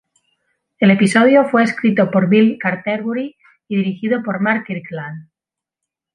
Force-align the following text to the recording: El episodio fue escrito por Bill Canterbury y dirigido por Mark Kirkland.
El 0.79 0.89
episodio 0.89 1.45
fue 1.45 1.61
escrito 1.61 2.09
por 2.09 2.27
Bill 2.27 2.57
Canterbury 2.59 3.35
y 3.67 3.75
dirigido 3.75 4.23
por 4.23 4.39
Mark 4.39 4.63
Kirkland. 4.65 5.29